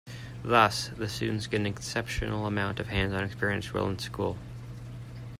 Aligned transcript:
Thus, 0.43 0.87
the 0.97 1.07
students 1.07 1.45
get 1.45 1.59
an 1.59 1.67
exceptional 1.67 2.47
amount 2.47 2.79
of 2.79 2.87
hands-on 2.87 3.23
experience 3.23 3.71
while 3.71 3.87
in 3.87 3.99
school. 3.99 4.35